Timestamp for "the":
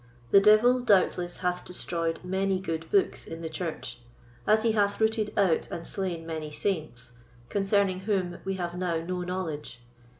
0.31-0.39, 3.43-3.49